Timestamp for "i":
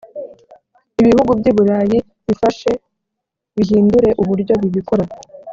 1.51-1.53